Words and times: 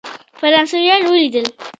فرانسویان 0.39 1.01
ولیدل. 1.09 1.45